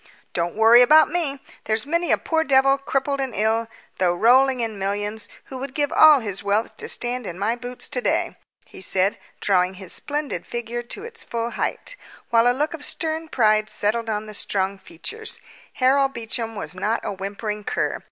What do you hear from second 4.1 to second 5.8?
rolling in millions, who would